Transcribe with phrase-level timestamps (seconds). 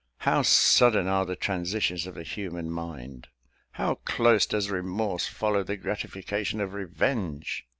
[0.21, 3.27] How sudden are the transitions of the human mind!
[3.73, 7.67] how close does remorse follow the gratification of revenge!